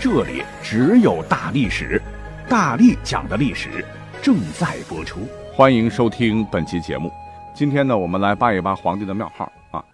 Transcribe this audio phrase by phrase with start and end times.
[0.00, 2.00] 这里只有大历史，
[2.48, 3.84] 大力讲的历史
[4.22, 7.12] 正在播出，欢迎收听本期节目。
[7.52, 9.84] 今天呢，我们来扒一扒皇帝的庙号啊，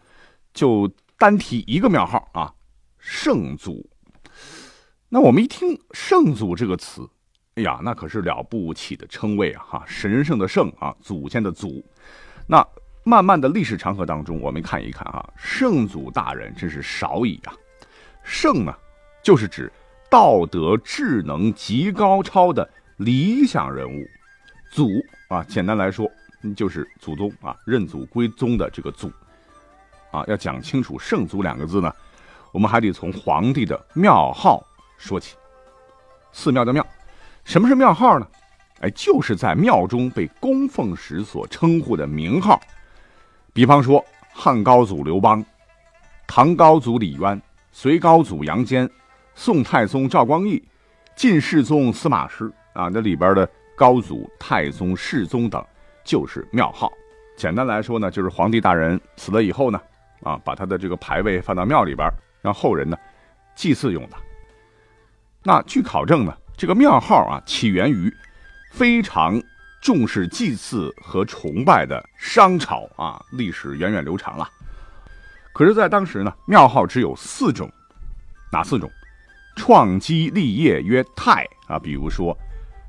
[0.53, 0.87] 就
[1.17, 2.53] 单提一个庙号啊，
[2.99, 3.89] 圣祖。
[5.09, 7.09] 那我们一听“圣祖”这个词，
[7.55, 9.65] 哎呀，那可是了不起的称谓啊！
[9.67, 11.83] 哈，神圣的圣啊，祖先的祖。
[12.47, 12.63] 那
[13.05, 17.55] 漫漫的历史长河当中，我们看一看啊，圣祖大人真是少矣啊。
[18.23, 18.75] 圣呢，
[19.23, 19.73] 就是指。
[20.15, 24.01] 道德智能极高超的理想人物，
[24.71, 24.89] 祖
[25.27, 26.09] 啊，简单来说
[26.55, 29.11] 就是祖宗啊，认祖归宗的这个祖
[30.13, 30.23] 啊。
[30.29, 31.93] 要讲清楚“圣祖”两个字呢，
[32.53, 34.65] 我们还得从皇帝的庙号
[34.99, 35.35] 说起。
[36.31, 36.87] 寺庙的庙，
[37.43, 38.27] 什么是庙号呢？
[38.83, 42.61] 哎，就是在庙中被供奉时所称呼的名号。
[43.53, 45.45] 比方说，汉高祖刘邦，
[46.25, 47.43] 唐高祖李渊，
[47.73, 48.89] 隋高祖杨坚。
[49.35, 50.63] 宋太宗赵光义，
[51.17, 55.65] 晋世宗司马师啊，那里边的高祖、太宗、世宗等，
[56.05, 56.93] 就是庙号。
[57.37, 59.81] 简单来说呢，就是皇帝大人死了以后呢，
[60.23, 62.09] 啊，把他的这个牌位放到庙里边，
[62.41, 62.97] 让后人呢
[63.57, 64.17] 祭祀用的。
[65.43, 68.13] 那据考证呢，这个庙号啊，起源于
[68.71, 69.43] 非常
[69.83, 74.49] 重视祭祀和崇拜的商朝啊，历史源远流长了。
[75.53, 77.71] 可是，在当时呢，庙号只有四种，
[78.53, 78.89] 哪四种？
[79.57, 82.37] 创基立业曰太啊，比如说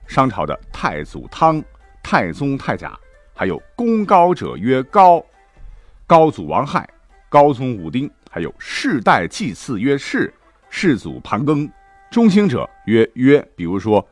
[0.07, 1.63] 商朝的太祖汤、
[2.03, 2.97] 太宗太甲，
[3.33, 5.23] 还有功高者曰高，
[6.05, 6.87] 高祖王亥、
[7.29, 10.33] 高宗武丁，还有世代祭祀曰世，
[10.69, 11.69] 世祖盘庚，
[12.11, 14.05] 中兴者曰曰，比如说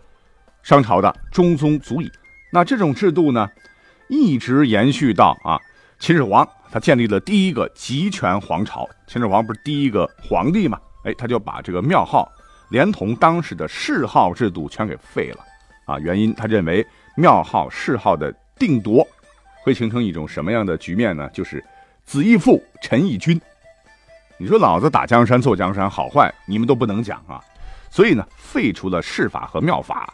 [0.61, 2.09] 商朝的中宗祖乙。
[2.51, 3.49] 那这种制度呢，
[4.07, 5.59] 一直延续到啊
[5.99, 8.87] 秦始皇，他建立了第一个集权皇朝。
[9.07, 10.79] 秦始皇不是第一个皇帝嘛？
[11.03, 12.31] 哎，他就把这个庙号。
[12.69, 15.45] 连同当时的谥号制度全给废了，
[15.85, 16.85] 啊，原因他认为
[17.15, 19.07] 庙号谥号的定夺
[19.63, 21.29] 会形成一种什么样的局面呢？
[21.33, 21.63] 就是
[22.03, 23.39] 子义父，臣义君。
[24.37, 27.39] 你说老子打江山做江山好坏，你们都不能讲啊。
[27.89, 30.11] 所以呢，废除了谥法和庙法。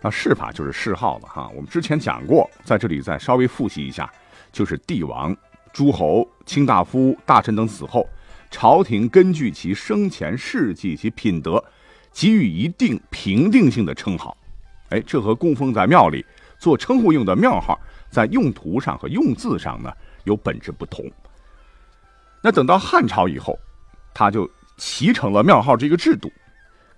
[0.00, 1.48] 那谥法就是谥号了哈。
[1.54, 4.12] 我们之前讲过，在这里再稍微复习一下，
[4.52, 5.34] 就是帝王、
[5.72, 8.06] 诸侯、卿大夫、大臣等死后。
[8.52, 11.64] 朝廷根据其生前事迹及品德，
[12.12, 14.36] 给予一定评定性的称号。
[14.90, 16.24] 哎，这和供奉在庙里
[16.58, 17.80] 做称呼用的庙号，
[18.10, 19.90] 在用途上和用字上呢
[20.24, 21.10] 有本质不同。
[22.42, 23.58] 那等到汉朝以后，
[24.12, 26.30] 他就齐成了庙号这个制度。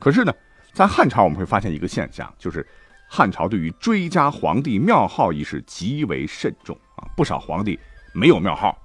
[0.00, 0.34] 可是呢，
[0.72, 2.66] 在汉朝我们会发现一个现象，就是
[3.09, 7.78] 汉朝对于追加皇帝庙号一事极为慎重啊，不少皇帝
[8.12, 8.76] 没有庙号。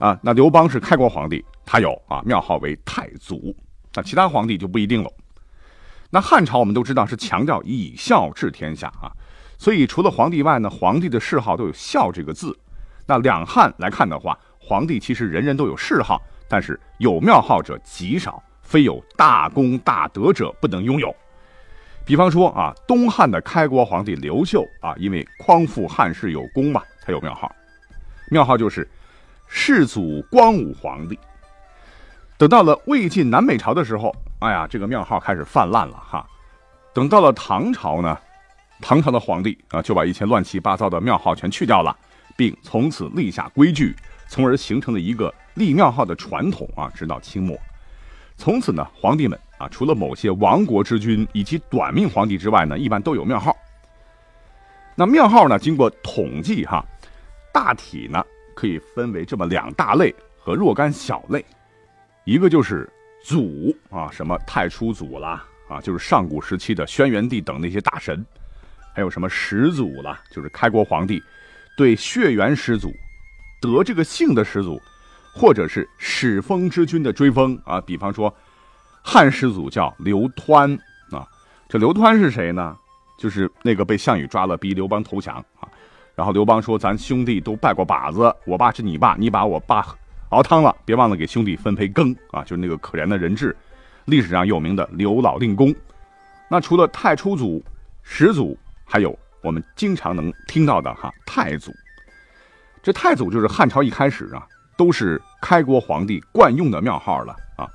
[0.00, 1.44] 啊，那刘邦是开国皇帝。
[1.64, 3.54] 他有啊，庙号为太祖，
[3.94, 5.12] 那其他皇帝就不一定了。
[6.10, 9.12] 那汉朝我们都知道是强调以孝治天下啊，
[9.56, 12.58] 所以除了皇帝外呢，皇帝的谥号都有孝这个字。
[13.06, 21.14] 那两汉来看的话，皇帝其实人人都有谥号，但是有庙号者极少，非有大功大德者不能拥有。
[22.04, 27.54] 比方说啊，东汉的开国皇帝刘秀啊，因为匡复汉室有功嘛，才有庙号，
[28.30, 28.88] 庙号就是
[29.52, 31.18] 世祖光武皇帝。
[32.38, 36.24] 等到了魏晋南北朝的时候，哎呀，这个庙号开始泛滥了哈。
[36.94, 38.16] 等到了唐朝呢，
[38.80, 41.94] 唐朝的皇帝啊，就把一切乱七八糟的庙号全去掉了，
[42.36, 43.94] 并从此立下规矩，
[44.28, 46.88] 从而形成了一个立庙号的传统啊。
[46.94, 47.58] 直到清末，
[48.36, 53.54] 从此呢，皇帝们啊，除了某些亡国之君以及短命皇帝之外呢，一般都有庙号。
[54.94, 56.84] 那庙号呢，经过统计哈，
[57.52, 58.24] 大体呢
[58.54, 61.44] 可以分为这么两大类和若干小类。
[62.24, 62.88] 一个就是
[63.24, 68.24] 祖啊，什么太初祖啦，啊，就是上古时期的轩辕帝等那些大神，
[68.94, 71.22] 还有什么始祖啦，就是开国皇帝
[71.76, 72.92] 对血缘始祖
[73.60, 74.80] 得这个姓的始祖，
[75.34, 77.80] 或者是始封之君的追封啊。
[77.80, 78.34] 比方说
[79.02, 80.78] 汉始祖叫刘湍
[81.10, 81.26] 啊，
[81.68, 82.76] 这刘湍是谁呢？
[83.18, 85.68] 就是那个被项羽抓了，逼刘邦投降啊。
[86.20, 89.86] 然后刘邦说：“咱兄弟都拜过把子，我爸是你爸，你把我爸。”
[90.28, 92.42] 熬汤了，别忘了给兄弟分配羹啊！
[92.42, 93.56] 就是那个可怜的人质，
[94.04, 95.74] 历史上有名的刘老令公。
[96.50, 97.64] 那除了太初祖、
[98.02, 101.72] 始祖，还有我们经常能听到的哈太祖。
[102.82, 104.46] 这太祖就是汉朝一开始啊，
[104.76, 107.66] 都是开国皇帝惯用的庙号了啊。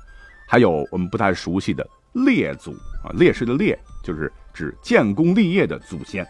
[0.46, 2.70] 还有我们不太熟悉的列祖
[3.02, 6.24] 啊，烈士的烈就是指建功立业的祖先。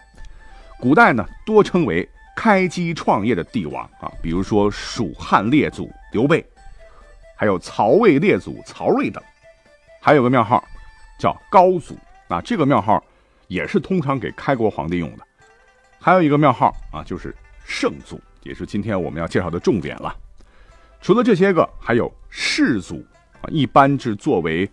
[0.79, 2.07] 古代呢，多称为
[2.37, 6.45] 开基创业的帝王啊，比如说蜀汉列祖刘备，
[7.35, 9.23] 还有曹魏列祖曹睿等。
[10.03, 10.63] 还有个庙号
[11.19, 11.97] 叫高祖
[12.29, 13.03] 啊，这个庙号
[13.49, 15.27] 也是通常给开国皇帝用的。
[15.99, 17.35] 还有一个庙号啊，就是
[17.65, 20.15] 圣祖，也是今天我们要介绍的重点了。
[21.01, 23.05] 除了这些个，还有世祖
[23.41, 24.71] 啊，一般是作为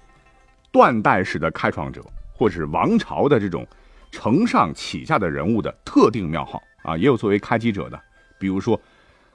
[0.70, 2.04] 断代史的开创者，
[2.34, 3.66] 或是王朝的这种。
[4.14, 8.00] 承上启下的人物的特定庙号啊，也有作为开基者的，
[8.40, 8.80] 比如说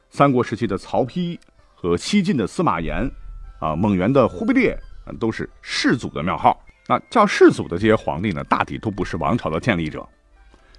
[0.09, 1.37] 三国时期的曹丕
[1.75, 3.11] 和西晋的司马炎，
[3.59, 4.79] 啊，蒙元的忽必烈，
[5.19, 6.57] 都是世祖的庙号。
[6.87, 10.09] 那叫世祖的这些皇帝呢，大体都不是王朝的建立者。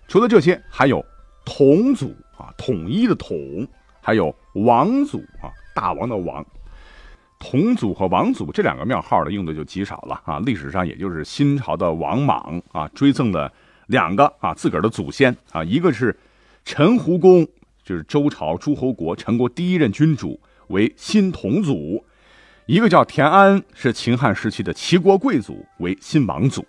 [0.07, 1.05] 除了这些，还有
[1.43, 3.67] 统祖啊，统一的统，
[4.01, 6.43] 还有王祖啊，大王的王。
[7.37, 10.39] 统祖和王祖这两个庙号呢，用的就极少了啊。
[10.39, 13.51] 历史上也就是新朝的王莽啊，追赠的。
[13.89, 16.15] 两个啊，自个儿的祖先啊，一个是
[16.63, 17.43] 陈胡公，
[17.83, 22.03] 就是周朝诸侯国陈国第一任君主，为新统祖；
[22.67, 26.63] 一个叫田安，是秦汉时期的齐国贵族，为新王祖。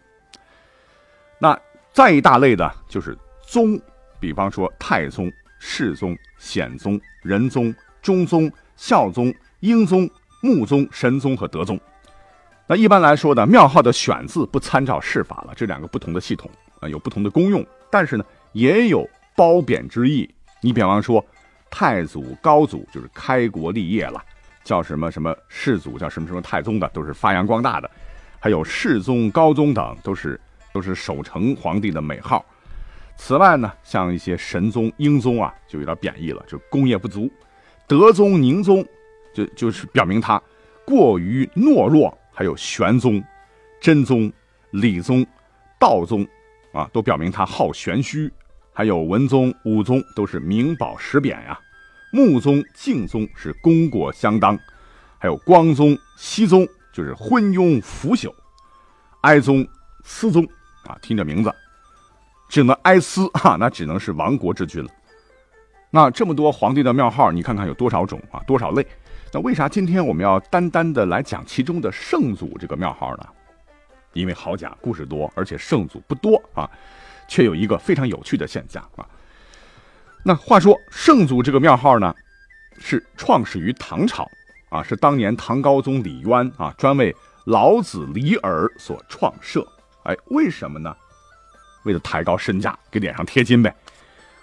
[1.38, 1.58] 那
[1.92, 3.78] 再一大类的就是宗，
[4.18, 10.08] 比方说太宗、世宗、显宗、仁宗、中宗、孝宗、英宗、
[10.40, 11.78] 穆宗、神宗和德宗。
[12.66, 16.50] 那一般来说呢，庙号的选字不参照世法了，这两个不同的系统。
[16.80, 20.28] 啊，有不同的功用，但是呢，也有褒贬之意。
[20.62, 21.24] 你比方说，
[21.70, 24.22] 太祖、高祖就是开国立业了，
[24.64, 27.88] 叫什么什么世祖，叫什么什么太宗的，都是发扬光大的；
[28.38, 30.40] 还有世宗、高宗等，都是
[30.72, 32.44] 都是守成皇帝的美号。
[33.16, 37.28] 此外呢，像一些神宗、英宗啊，就有点贬义了，就功业不足；
[37.86, 38.84] 德宗、宁宗，
[39.34, 40.42] 就就是表明他
[40.84, 43.22] 过于懦弱；还有玄宗、
[43.80, 44.32] 真宗、
[44.70, 45.26] 理宗、
[45.78, 46.26] 道宗。
[46.72, 48.32] 啊，都表明他好玄虚，
[48.72, 51.58] 还有文宗、武宗都是名宝实贬呀，
[52.12, 54.58] 穆宗、敬宗是功过相当，
[55.18, 58.32] 还有光宗、熹宗就是昏庸腐朽，
[59.22, 59.66] 哀宗、
[60.04, 60.46] 思宗
[60.86, 61.52] 啊，听这名字，
[62.48, 64.90] 只能哀思哈，那只能是亡国之君了。
[65.90, 68.86] 那这么多皇帝的庙号，你看看有多少种啊，多少类？
[69.32, 73.26] 那为啥今天我们要单单的来讲其中的圣祖这个庙号呢？
[74.12, 76.68] 因为好讲，故事多，而且圣祖不多啊，
[77.28, 79.06] 却有一个非常有趣的现象啊。
[80.24, 82.14] 那话说，圣祖这个庙号呢，
[82.78, 84.28] 是创始于唐朝
[84.68, 87.14] 啊，是当年唐高宗李渊啊，专为
[87.44, 89.66] 老子李耳所创设。
[90.02, 90.94] 哎，为什么呢？
[91.84, 93.74] 为了抬高身价，给脸上贴金呗。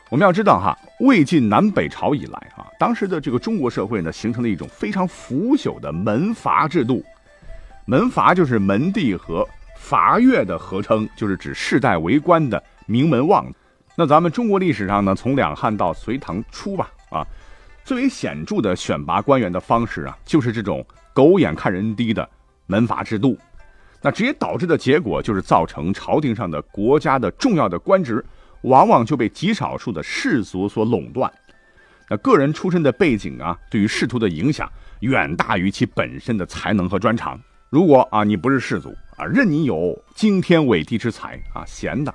[0.10, 7.04] 我们要知道哈，魏晋南北朝以来啊，当时的这个中国社会呢，形成了一种非常腐朽的门阀制度。
[7.86, 9.48] 门阀就是门第和。
[9.78, 13.46] 阀越的合称就是指世代为官的名门望。
[13.96, 17.26] 那咱们中国历史上呢，从两汉到隋唐初吧，啊，
[17.84, 22.28] 最为显著的选拔官员的方式啊，就是这种狗眼看人低的
[22.66, 23.38] 门阀制度。
[24.02, 28.24] 那直接导致的结果就是造成朝廷上的国家的重要的官职，
[28.62, 31.32] 往往就被极少数的士族所垄断。
[32.10, 37.40] 那个人出身的背景啊，对于仕途的影响远大于其本身的才能和专长。
[37.70, 42.14] 如果啊，你不是士族啊，任你有惊天伟地之才啊，闲的，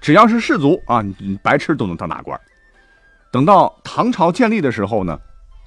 [0.00, 2.40] 只要是士族啊，你白痴都能当大官。
[3.30, 5.20] 等到唐朝建立的时候呢，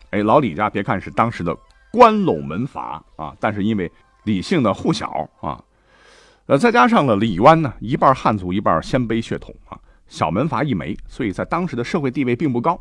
[0.10, 1.56] 哎，老李家别看是当时的
[1.92, 3.92] 关陇门阀啊，但是因为
[4.24, 5.64] 李姓的户小啊，
[6.48, 9.78] 呃，再加上了李渊呢，一半汉族，一半鲜卑血统啊，
[10.08, 12.80] 小门阀一枚，所以在当时的社会地位并不高。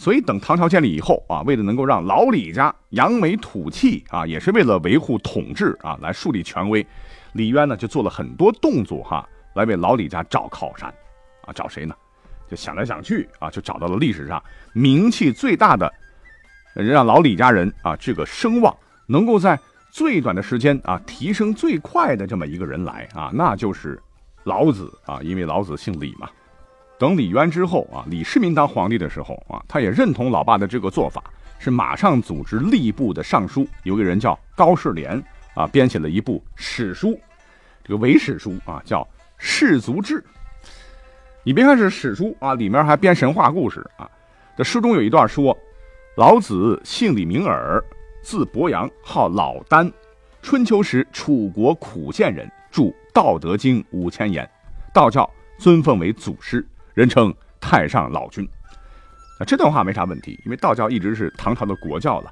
[0.00, 6.86] 所以，等唐朝建立以后啊，为了能够让老李家扬眉吐气啊，也是为了维护统治啊，来树立权威，
[7.32, 10.88] 李渊呢就做了很多动作哈，来为老李家找靠山，
[11.44, 11.92] 啊，找谁呢？
[12.48, 14.40] 就想来想去啊，就找到了历史上
[14.72, 15.92] 名气最大的，
[16.74, 18.74] 让老李家人啊这个声望
[19.08, 19.58] 能够在
[19.90, 24.00] 最短的时间啊提升最快的这么一个人来啊，那就是
[24.44, 26.30] 老子啊，因为老子姓李嘛。
[26.98, 31.22] 等李渊之后啊，李世民当皇帝的时候啊，他也认同老爸的这个做法，
[31.58, 35.22] 是马上组织吏部的尚书，有个人叫高士廉
[35.54, 37.18] 啊，编写了一部史书，
[37.84, 39.02] 这个伪史书啊，叫
[39.36, 40.20] 《世族志》。
[41.44, 44.10] 你别看是史书啊，里面还编神话故事啊。
[44.56, 45.56] 这书中有一段说，
[46.16, 47.82] 老子姓李，名耳，
[48.22, 49.90] 字伯阳，号老聃，
[50.42, 54.48] 春秋时楚国苦县人，著道德经五千言，
[54.92, 56.66] 道教尊奉为祖师，
[56.98, 58.44] 人称太上老君。
[59.38, 62.30] 那这段话没啥问题，因为道教一直是唐朝的国教了。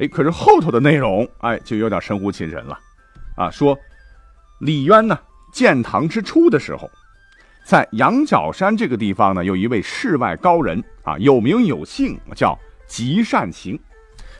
[0.00, 2.76] 哎，可是后头的内容，哎，就有点神乎其神了。
[3.36, 3.78] 啊，说
[4.58, 5.16] 李渊呢
[5.52, 6.90] 建唐之初的时候，
[7.64, 12.58] 在羊角山这个地方呢，有一位世外高人啊，有名有姓，叫
[12.88, 13.78] 极善行。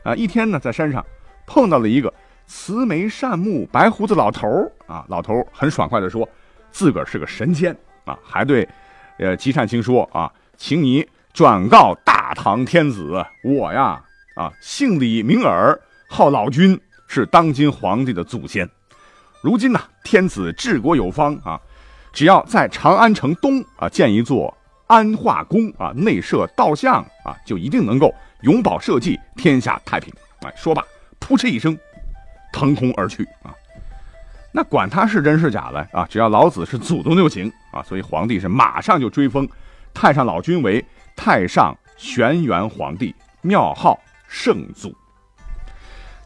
[0.02, 1.06] 啊，一天呢，在山上
[1.46, 2.12] 碰到了一个
[2.48, 4.48] 慈眉善目、白胡子老头
[4.88, 5.06] 啊。
[5.08, 6.28] 老头很爽快地说，
[6.72, 7.72] 自个儿是个神仙
[8.04, 8.68] 啊，还对，
[9.18, 14.02] 呃，吉善行说啊，请你转告大唐天子，我呀，
[14.36, 15.78] 啊，姓李名耳，
[16.08, 18.68] 号老君，是当今皇帝的祖先。
[19.40, 21.60] 如今呢，天子治国有方啊，
[22.12, 24.56] 只要在长安城东啊建一座
[24.86, 28.14] 安化宫啊，内设道像啊，就一定能够。
[28.42, 30.12] 永保社稷，天下太平。
[30.42, 30.84] 哎，说罢，
[31.18, 31.78] 扑哧一声，
[32.52, 33.54] 腾空而去啊！
[34.56, 37.82] 那管他是真是假的啊，只要老子是祖宗就行啊！
[37.82, 39.48] 所以皇帝是马上就追封
[39.92, 40.84] 太上老君为
[41.16, 44.94] 太上玄元皇帝，庙号圣祖。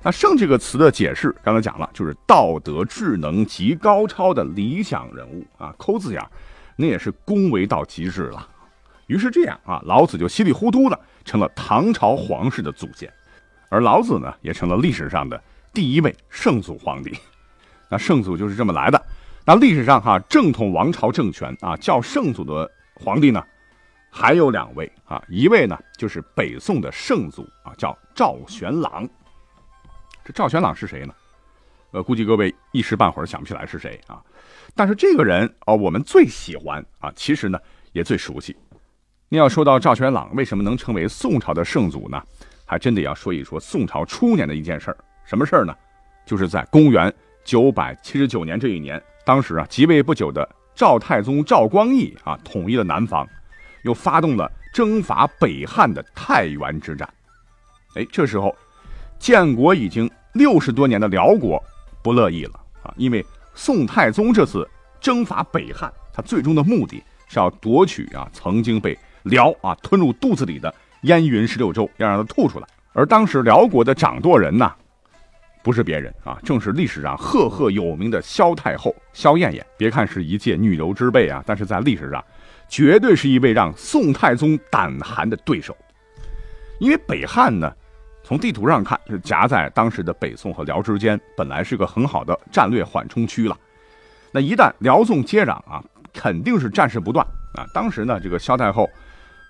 [0.02, 5.74] 那“圣”这个词的解释，刚才讲了，就是道德智能极高超的理想人物啊。
[5.78, 6.22] 抠字眼，
[6.76, 8.46] 那也是恭维到极致了。
[9.06, 11.00] 于是这样啊，老子就稀里糊涂的。
[11.24, 13.10] 成了唐朝皇室的祖先，
[13.70, 15.42] 而老子呢，也成了历史上的
[15.72, 17.18] 第一位圣祖皇帝。
[17.90, 19.02] 那圣祖就是这么来的。
[19.44, 23.42] 那历史上哈，正统王朝政权啊，叫圣祖的皇帝呢，
[24.10, 29.08] 还有两位啊，一位呢就是北宋的圣祖啊，叫赵玄朗。
[30.24, 31.14] 这赵玄朗是谁呢？
[31.92, 34.22] 呃，估计各位一时半会儿想不起来是谁啊。
[34.74, 37.58] 但是这个人哦，我们最喜欢啊，其实呢
[37.92, 38.54] 也最熟悉。
[39.30, 42.22] 你要说到赵玄朗为什么能成为宋朝的圣祖呢？
[42.66, 44.96] 还真得要说一说宋朝初年的一件事儿。
[45.24, 45.74] 什么事儿呢？
[46.26, 47.10] 就是在公元
[47.48, 53.26] 九百七十九年这一年，当时啊即位不久的赵太宗赵光义啊统一了南方，
[53.84, 57.08] 又发动了征伐北汉的太原之战。
[57.94, 58.54] 哎，这时候
[59.18, 61.58] 建国已经六十多年的辽国
[62.02, 63.24] 不乐意了啊，因为
[63.54, 64.68] 宋太宗这次
[65.00, 70.74] 征伐北汉，他最终的目的是要夺取啊曾经被辽啊，吞入肚子里的
[71.04, 72.68] 燕云十六州，要让他吐出来。
[72.92, 74.70] 而当时辽国的掌舵人呢，
[75.62, 79.64] 不是别人啊，正是历史上赫赫有名的萧太后萧燕燕。
[79.76, 82.24] 别看是一介女流之辈啊，但是在历史上，
[82.68, 85.76] 绝对是一位让宋太宗胆寒的对手。
[86.80, 87.72] 因为北汉呢，
[88.22, 93.56] 从地图上看是夹在当时的北宋和辽之间，本来是个很好的战略缓冲区了。
[94.32, 97.66] 那一旦辽宋接壤啊，肯定是战事不断啊。
[97.74, 98.88] 当时呢，这个萧太后。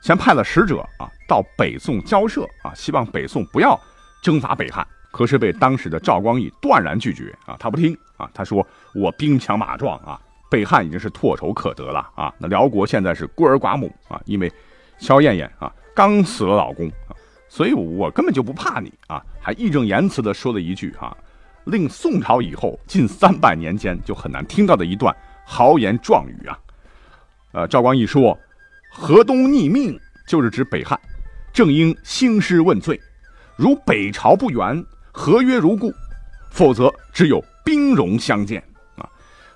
[0.00, 3.76] 先派了使者啊到北宋交涉啊，希望北宋不要
[4.22, 14.52] 征伐北汉，可是被当时的赵光义断然拒绝啊，他不听啊，他说我兵强马壮啊，北汉已经是唾手可得了啊，那辽国现在是孤儿寡母啊，因为
[14.98, 16.90] 萧燕燕啊刚死了老公，
[17.48, 21.16] 所以我根本就不怕你啊，还义正言辞的说了一句啊，
[21.64, 26.58] 令宋朝以后近三百年间就很难听到的一段豪言壮语啊，
[27.52, 28.38] 呃，赵光义说。
[28.90, 30.98] 河东逆命就是指北汉，
[31.52, 32.98] 正应兴师问罪。
[33.54, 34.82] 如北朝不援，
[35.18, 35.90] 合约如故；
[36.48, 38.62] 否则，只有兵戎相见。
[38.94, 39.04] 啊，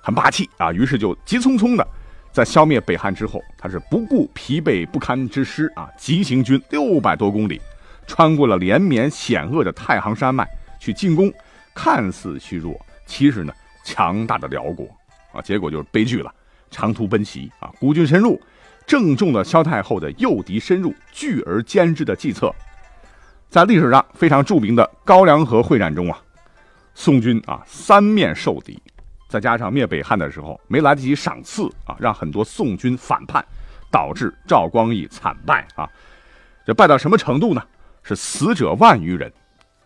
[0.01, 0.73] 很霸气啊！
[0.73, 1.87] 于是就急匆匆的，
[2.33, 7.61] 在消灭北汉之后，他是不顾疲惫不堪之师啊，急行军六百多公里，
[8.05, 10.45] 穿过了连绵险恶的太行山脉
[10.81, 11.31] 去进攻，
[11.73, 13.53] 看似虚弱，其实呢
[13.85, 14.85] 强大的辽国
[15.31, 15.41] 啊。
[15.41, 16.29] 结果就是悲剧了，
[16.71, 18.37] 长途奔袭啊，孤军深入。
[18.85, 22.53] 正中了萧太后的诱敌深入、拒而歼之的计策。
[23.53, 26.17] 在历史上非常著名的高梁河会战中啊，
[26.95, 28.81] 宋军啊三面受敌，
[29.29, 33.45] 再加上灭北汉的时候没来得及赏赐啊，让很多宋军反叛，
[33.91, 35.87] 导致赵光义惨败啊。
[36.65, 37.61] 这败到什么程度呢？
[38.01, 39.31] 是死者万余人，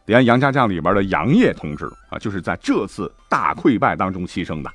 [0.06, 4.72] 连杨家将里边的杨业同志啊，就是在这次大溃败当中牺牲的，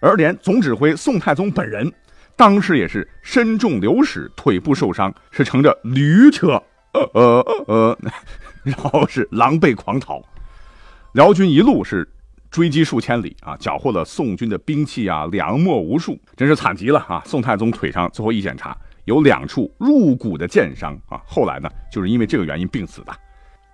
[0.00, 1.88] 而连总指挥宋太宗本人。
[2.34, 6.60] 当时也是身中流矢，腿部受伤，是乘着驴车，
[7.14, 7.98] 呃呃呃，
[8.62, 10.22] 然后是狼狈狂逃。
[11.12, 12.08] 辽军一路是
[12.50, 17.22] 追击数千里啊，缴获了宋军的兵器啊、粮秣无数，真是惨极了啊！
[17.24, 23.12] 宋太宗腿上最后一检查，有两处入骨的剑伤啊，后来呢，就是因为这个原因病死的。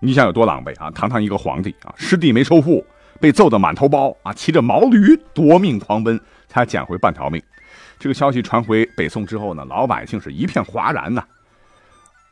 [0.00, 0.90] 你想有多狼狈啊？
[0.90, 2.84] 堂堂一个皇帝啊，失地没收复，
[3.20, 7.42] 被揍得满头包啊，骑着毛驴夺命狂奔，才捡回半条命。
[7.98, 11.24] 这个消息传回北宋之后呢，老百姓是一片哗然呐。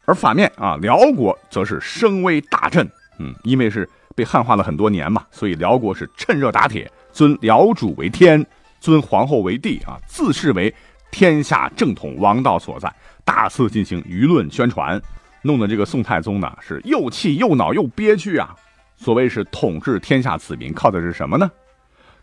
[0.04, 2.88] 而反面啊，辽国则是声威大振，
[3.18, 8.44] 嗯，因为是被汉化了很多年嘛，所以辽国是趁热打铁，尊辽主为天，
[8.80, 10.74] 尊皇后为帝啊，自视为
[11.10, 12.92] 天下正统王道所在，
[13.24, 15.00] 大肆进行舆论宣传，
[15.42, 18.54] 弄得这个宋太宗呢是又气又恼又憋屈啊。
[18.96, 21.50] 所谓是统治天下子民，靠的是什么呢？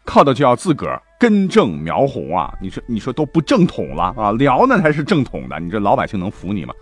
[0.05, 2.53] 靠的就要自个儿根正苗红啊！
[2.61, 4.31] 你说你说都不正统了啊？
[4.33, 6.73] 辽那才是正统的，你这老百姓能服你吗？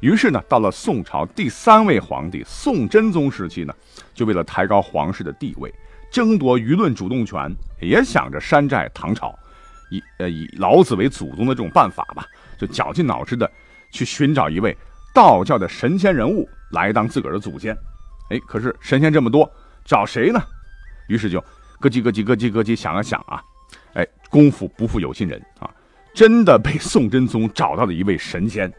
[0.00, 3.74] 于是呢，到了宋朝第三位皇帝宋真宗时期呢，
[4.14, 5.74] 就为了抬高皇室的地位，
[6.10, 9.36] 争夺舆论主动权，也想着山寨唐朝，
[9.90, 12.24] 以呃以老子为祖宗的这种办法吧，
[12.56, 13.50] 就绞尽脑汁的
[13.90, 14.76] 去寻找一位
[15.12, 17.76] 道教的神仙人物来当自个儿的祖先。
[18.30, 19.50] 哎，可是神仙这么多，
[19.84, 20.40] 找谁呢？
[21.08, 21.40] 于是就
[21.80, 23.42] 咯叽咯叽咯叽咯叽想了想啊，
[23.94, 25.68] 哎，功夫不负有心人啊，
[26.14, 28.72] 真的被宋真宗找到了一位神仙。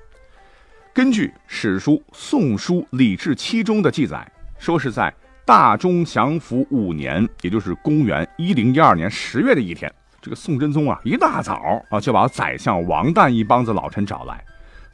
[0.93, 5.13] 根据史书《宋书·礼制七中》的记载，说是在
[5.45, 14.43] 大中祥符五年，也就是公元一零一二年十月的一天，这个宋真宗啊，一大早啊就把宰相王旦一帮子老臣找来，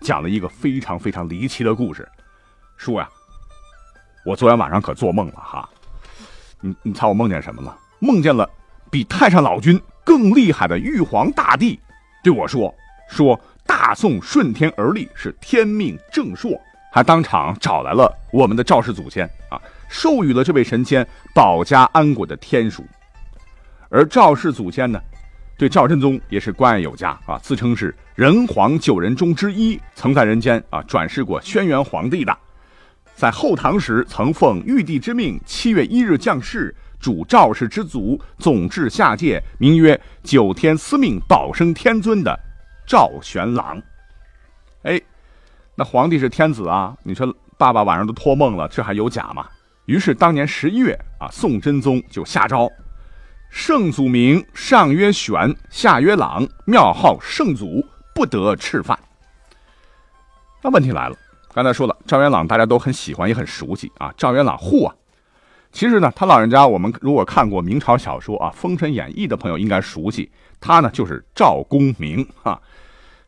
[0.02, 2.08] 讲了一个非常非常离奇的故事，
[2.78, 3.10] 说呀。
[4.26, 5.70] 我昨天晚上可做梦了哈，
[6.60, 7.78] 你你猜我梦见什么了？
[8.00, 8.50] 梦见了
[8.90, 11.80] 比太上老君更厉害的玉皇大帝
[12.24, 12.74] 对我说
[13.08, 16.60] ：“说大宋顺天而立是天命正朔，
[16.92, 22.86] 还当场找来了我们的赵氏祖先啊，授予了这位神仙保家安国的天书。
[23.90, 25.00] 而赵氏祖先呢，
[25.58, 32.38] 对赵真宗也是关爱有加啊，自称是人皇九人中之一，曾在人间啊转世过轩辕皇帝的。”
[33.16, 42.38] 在后唐时，曾奉玉帝之命，七月一日降世，主赵氏之祖，总治下界，名曰九天司命保生天尊的
[42.86, 43.82] 赵玄朗。
[44.84, 45.02] 哎，
[45.76, 46.96] 那皇帝是天子啊！
[47.04, 49.48] 你说爸爸晚上都托梦了，这还有假吗？
[49.86, 52.72] 于是当年十一月啊，宋真宗就下诏：
[53.50, 58.98] 圣祖名上曰玄，下曰朗，庙号圣祖，不得吃饭。
[60.62, 61.16] 那问题来了。
[61.54, 64.14] 刚才说了，赵元朗大家都很喜欢，也很熟悉啊。
[64.18, 64.96] 赵元朗户啊，
[65.72, 72.60] 其实呢，他老人家我们如果看过明朝小说啊，《封神演义》的朋友应该熟悉，他呢就是赵公明啊。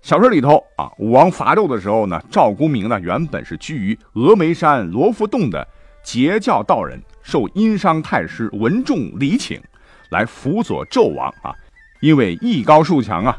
[0.02, 5.68] 小说里头啊，武王伐纣的时候呢，赵公明呢原本是居于峨眉山罗浮洞的
[6.04, 9.62] 截教道人，受殷商太师文仲礼请
[10.10, 11.54] 来辅佐纣王啊，
[12.02, 13.38] 因为艺高术强啊，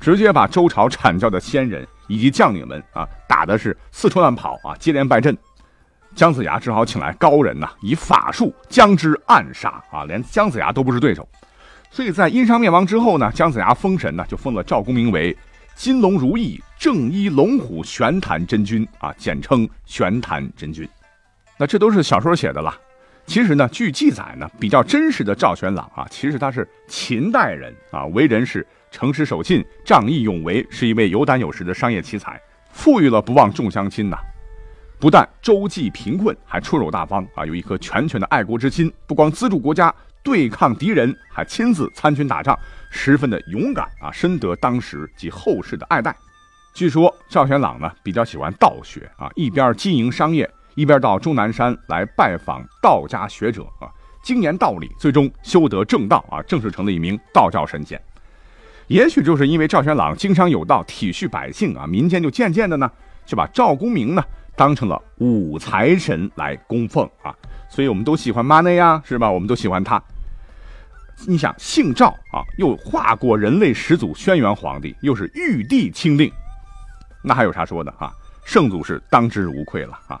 [0.00, 1.86] 直接把周朝阐教的先人。
[2.10, 5.38] 以及将领们啊，打的是四处乱跑啊，接连败阵。
[6.16, 11.28] 姜子牙只好请来高人呐，以法术将之暗杀啊，连姜子牙都不是对手。
[11.90, 15.36] 所以在殷商灭亡之后呢，姜子牙封神呢，就封了赵公明为
[15.74, 20.88] 金龙如意正一龙虎玄坛真君啊，简称玄坛真君。
[21.58, 22.74] 那这都是小说写的了。
[23.26, 28.66] 其实呢，据记载呢，比较真实的赵玄朗啊，其实他是秦代人啊，为人是。
[28.92, 32.40] 诚实守信、仗义勇为，是一位有胆有识的商业奇才，
[32.72, 34.18] 富裕了不忘众乡亲呐。
[34.98, 38.92] 不但周济贫困，还出手大方啊，有一颗拳拳的爱国之心。
[39.06, 42.58] 不光资助国家对抗敌人，还亲自参军打仗，
[42.90, 46.14] 十分的勇敢啊，深得当时及后世的爱戴。
[46.72, 53.88] 据说赵玄朗呢比较喜欢道学啊，一边经营商业，一边到终南山来拜访道家学者啊，
[54.22, 58.00] 精研道理，最终修得正道啊，正式成了一名道教神仙。
[58.86, 62.90] 也许就是因为赵玄朗经商有道、体恤百姓啊，民间就渐渐的呢，
[63.24, 64.22] 就把赵公明呢
[64.60, 67.34] 当成了武财神来供奉啊，
[67.70, 69.30] 所以我们都喜欢 money 呀，是吧？
[69.30, 69.98] 我们都喜欢他。
[71.26, 76.30] 你想，姓赵啊，又化过人类始祖轩辕皇帝，又是玉帝钦定，
[77.22, 78.12] 那还有啥说的啊？
[78.44, 80.20] 圣祖是当之无愧了啊！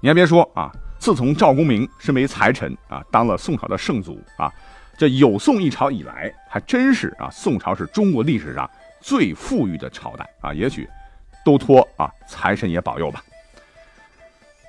[0.00, 4.48] 你还别说啊，自从赵公明身为财神啊，当了宋朝的圣祖啊。
[4.96, 10.88] 这有宋一朝以来，还真是啊，宋朝是中国历史上最富裕的朝代啊，也许
[11.44, 13.20] 都托啊财神爷保佑吧。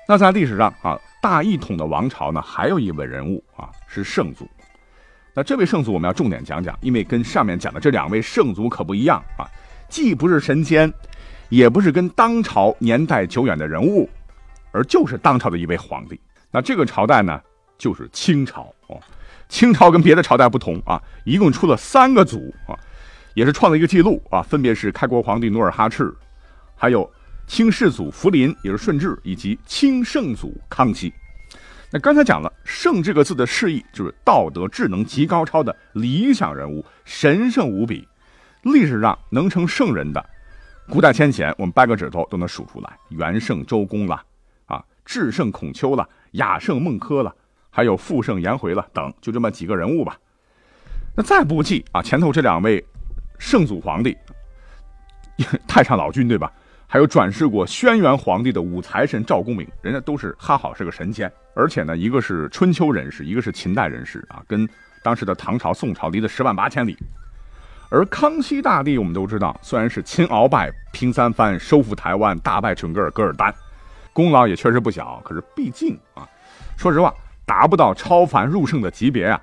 [0.06, 4.46] 那在历史上啊，大一统的王朝呢，还有一位人物啊，是圣祖。
[5.32, 9.48] 那这位圣祖我们要重点讲讲，因为跟上面讲的这两位圣祖可不一样啊，
[9.88, 10.92] 既不是神仙，
[11.48, 14.08] 也不是跟当朝年代久远的人物，
[14.72, 16.20] 而就是当朝的一位皇帝。
[16.50, 17.40] 那这个朝代呢，
[17.78, 19.00] 就是清朝哦。
[19.48, 22.78] 清朝跟别的朝代不同啊，一共出了三个祖啊，
[23.34, 26.14] 也是创了一个记录啊，分别是开国皇帝努尔哈赤，
[26.76, 27.10] 还有
[27.46, 31.12] 清世祖福临，也是顺治，以及清圣祖康熙。
[31.90, 38.08] 那刚才讲了“圣”这个字的释义，就是道德智能极高超的理想人物，神圣无比。
[38.62, 40.24] 历史上能称圣人的，
[40.88, 44.20] 古代先贤，我们掰个指头都能数出来：元圣周公了，
[44.66, 47.32] 啊，智圣孔丘了，雅圣孟轲了。
[47.70, 50.16] 还有傅盛颜回了等，就这么几个人物吧。
[51.16, 52.84] 那再不济啊，前头这两位
[53.38, 54.16] 圣祖皇帝，
[55.68, 56.50] 太上老君对吧？
[56.86, 64.68] 还有转世过轩辕皇帝的五财神赵公明，人家都是哈好是个神仙，而且呢，一个是春秋人士，一个是秦代人士啊，跟
[65.02, 66.96] 当时的唐朝、宋朝离得十万八千里。
[67.90, 73.54] 而康熙大帝，我们都知道，虽然是亲鳌拜、平三藩、收复台湾、大败准噶尔噶尔丹，
[74.12, 75.20] 功劳也确实不小。
[75.24, 76.28] 可是毕竟啊，
[76.76, 77.12] 说实话，
[77.44, 79.40] 达不到超凡入圣的级别啊。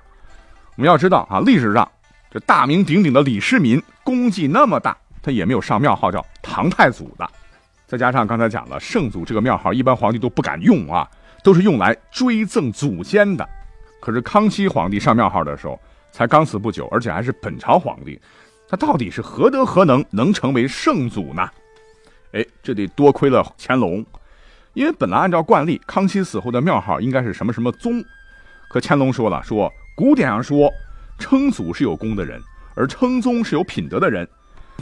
[0.76, 1.88] 我们要知道啊，历史上
[2.30, 7.28] 这大名鼎鼎的李世民，功绩那么大，他也没有上庙号叫唐太祖的。
[7.86, 11.08] 再加上刚才讲了，圣祖这个庙号，一般皇帝都不敢用啊，
[11.44, 13.48] 都是用来追赠祖先的。
[14.00, 15.78] 可是康熙皇帝上庙号的时候，
[16.10, 18.20] 才刚死不久，而且还是本朝皇帝，
[18.68, 21.48] 他到底是何德何能，能成为圣祖呢？
[22.32, 24.04] 哎，这得多亏了乾隆，
[24.72, 28.02] 因为本来按照惯例，康熙死后的庙号应该是什么什么宗，
[28.70, 30.70] 可乾隆说了，说古典上说，
[31.18, 32.40] 称祖是有功的人，
[32.74, 34.26] 而称宗是有品德的人，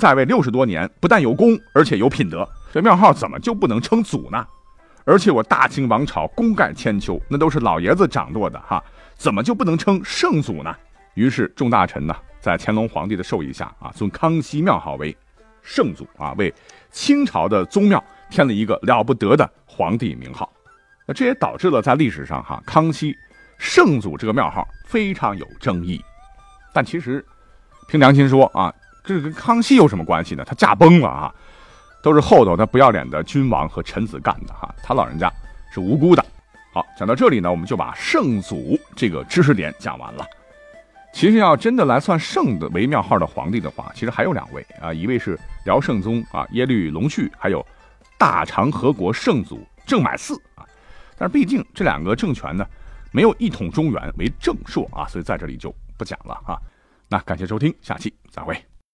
[0.00, 4.44] 在位六十多年，不但有功，而且有品德，这庙号怎么就不能称祖呢？
[5.04, 8.82] 而且我大清王朝功盖千秋，那都是老爷子掌舵的哈，
[9.16, 10.74] 怎么就不能称圣祖呢？
[11.14, 15.16] 于是众大臣呢，在乾隆皇帝的授意下啊，尊康熙庙号为
[15.62, 16.52] 圣祖啊，为
[16.90, 20.50] 清朝的宗庙添了一个了不得的皇帝名号。
[21.06, 23.14] 那这也导致了在历史上哈，康熙
[23.58, 26.00] 圣祖这个庙号非常有争议。
[26.72, 27.24] 但其实
[27.88, 28.72] 凭良心说啊，
[29.04, 30.44] 这跟康熙有什么关系呢？
[30.44, 31.34] 他驾崩了啊，
[32.02, 35.32] 都是后头那不要脸的君王和臣子干的哈，他老人家
[35.72, 36.24] 是无辜的。
[36.72, 40.24] 好，讲到这里呢，我们就把圣祖这个知识点讲完了。
[41.12, 47.66] 其实要真的来算圣的为庙号的皇帝的话，其实还有两位啊，一位是辽圣宗啊耶律隆绪，还有
[48.16, 50.64] 大长和国圣祖郑买嗣啊。
[51.18, 52.64] 但是毕竟这两个政权呢，
[53.10, 56.56] 没有一统中原为正朔啊，所以在这里就不讲了啊。
[57.08, 58.56] 那感谢收听，下期再会。